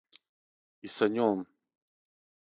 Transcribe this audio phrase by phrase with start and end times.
[0.87, 1.43] И са њом.